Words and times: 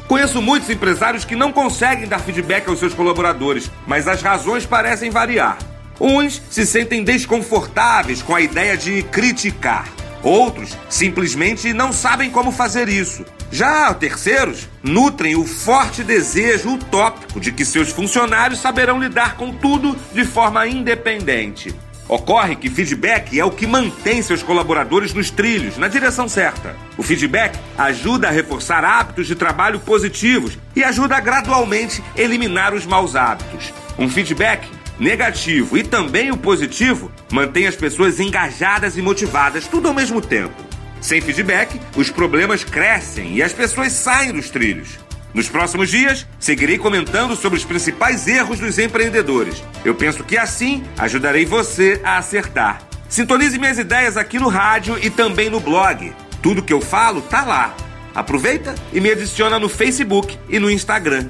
Conheço 0.07 0.41
muitos 0.41 0.69
empresários 0.69 1.25
que 1.25 1.35
não 1.35 1.51
conseguem 1.51 2.07
dar 2.07 2.19
feedback 2.19 2.67
aos 2.67 2.79
seus 2.79 2.93
colaboradores, 2.93 3.69
mas 3.87 4.07
as 4.07 4.21
razões 4.21 4.65
parecem 4.65 5.09
variar. 5.09 5.57
Uns 5.99 6.41
se 6.49 6.65
sentem 6.65 7.03
desconfortáveis 7.03 8.21
com 8.21 8.35
a 8.35 8.41
ideia 8.41 8.75
de 8.75 9.03
criticar. 9.03 9.87
Outros 10.23 10.77
simplesmente 10.89 11.73
não 11.73 11.91
sabem 11.91 12.31
como 12.31 12.51
fazer 12.51 12.87
isso. 12.87 13.25
Já 13.51 13.93
terceiros 13.93 14.69
nutrem 14.81 15.35
o 15.35 15.45
forte 15.45 16.01
desejo 16.01 16.73
utópico 16.75 17.39
de 17.39 17.51
que 17.51 17.65
seus 17.65 17.89
funcionários 17.89 18.59
saberão 18.59 18.99
lidar 18.99 19.35
com 19.35 19.53
tudo 19.53 19.95
de 20.13 20.23
forma 20.23 20.65
independente. 20.65 21.75
Ocorre 22.07 22.55
que 22.55 22.69
feedback 22.69 23.39
é 23.39 23.45
o 23.45 23.51
que 23.51 23.65
mantém 23.65 24.21
seus 24.21 24.43
colaboradores 24.43 25.13
nos 25.13 25.29
trilhos, 25.29 25.77
na 25.77 25.87
direção 25.87 26.27
certa. 26.27 26.75
O 26.97 27.03
feedback 27.03 27.57
ajuda 27.77 28.27
a 28.27 28.31
reforçar 28.31 28.83
hábitos 28.83 29.27
de 29.27 29.35
trabalho 29.35 29.79
positivos 29.79 30.57
e 30.75 30.83
ajuda 30.83 31.15
a 31.15 31.21
gradualmente 31.21 32.03
eliminar 32.15 32.73
os 32.73 32.85
maus 32.85 33.15
hábitos. 33.15 33.73
Um 33.97 34.09
feedback 34.09 34.67
negativo 34.99 35.77
e 35.77 35.83
também 35.83 36.31
o 36.31 36.37
positivo 36.37 37.11
mantém 37.31 37.67
as 37.67 37.75
pessoas 37.75 38.19
engajadas 38.19 38.97
e 38.97 39.01
motivadas, 39.01 39.67
tudo 39.67 39.87
ao 39.87 39.93
mesmo 39.93 40.21
tempo. 40.21 40.55
Sem 41.01 41.19
feedback, 41.19 41.79
os 41.95 42.09
problemas 42.09 42.63
crescem 42.63 43.35
e 43.35 43.43
as 43.43 43.51
pessoas 43.51 43.91
saem 43.91 44.31
dos 44.31 44.49
trilhos. 44.49 44.99
Nos 45.33 45.49
próximos 45.49 45.89
dias, 45.89 46.27
seguirei 46.39 46.77
comentando 46.77 47.35
sobre 47.35 47.57
os 47.57 47.65
principais 47.65 48.27
erros 48.27 48.59
dos 48.59 48.77
empreendedores. 48.77 49.63
Eu 49.83 49.95
penso 49.95 50.23
que 50.23 50.37
assim 50.37 50.83
ajudarei 50.97 51.45
você 51.45 51.99
a 52.03 52.17
acertar. 52.17 52.81
Sintonize 53.09 53.57
minhas 53.57 53.79
ideias 53.79 54.15
aqui 54.15 54.39
no 54.39 54.47
rádio 54.47 54.97
e 55.01 55.09
também 55.09 55.49
no 55.49 55.59
blog. 55.59 56.13
Tudo 56.41 56.61
que 56.61 56.73
eu 56.73 56.79
falo 56.79 57.21
tá 57.21 57.43
lá. 57.43 57.75
Aproveita 58.13 58.75
e 58.93 59.01
me 59.01 59.11
adiciona 59.11 59.59
no 59.59 59.67
Facebook 59.67 60.37
e 60.47 60.59
no 60.59 60.69
Instagram. 60.69 61.29